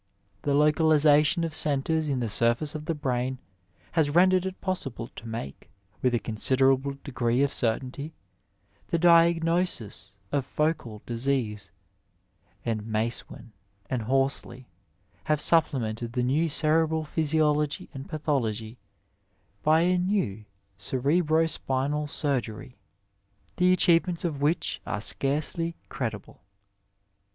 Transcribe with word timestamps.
The 0.41 0.55
localization 0.55 1.43
of 1.43 1.53
caitres 1.53 2.09
in 2.09 2.21
the 2.21 2.27
surface 2.27 2.73
of 2.73 2.85
the 2.85 2.95
brain 2.95 3.37
has 3.91 4.09
rendered 4.09 4.47
it 4.47 4.59
possible 4.59 5.09
to 5.15 5.27
make, 5.27 5.69
with 6.01 6.15
a 6.15 6.19
considerable 6.19 6.97
degree 7.03 7.43
of 7.43 7.53
certainty, 7.53 8.11
the 8.87 8.97
diagnosis 8.97 10.13
of 10.31 10.43
focal 10.47 11.03
disease, 11.05 11.69
and 12.65 12.81
Macewen 12.87 13.51
and 13.91 14.01
Horsley 14.01 14.65
have 15.25 15.39
supplemented 15.39 16.13
the 16.13 16.23
new 16.23 16.49
cerebral 16.49 17.03
physiology 17.03 17.87
and 17.93 18.09
pathology 18.09 18.79
by 19.61 19.81
a 19.81 19.99
new 19.99 20.45
cerebro 20.79 21.45
spinal 21.45 22.07
surgery, 22.07 22.75
the 23.57 23.71
achievements 23.71 24.25
of 24.25 24.41
which 24.41 24.81
are 24.83 24.99
scarcely 24.99 25.75
credible. 25.89 26.41